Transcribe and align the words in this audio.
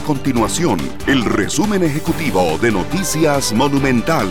continuación 0.00 0.78
el 1.06 1.24
resumen 1.24 1.82
ejecutivo 1.82 2.58
de 2.58 2.70
Noticias 2.70 3.52
Monumental. 3.52 4.28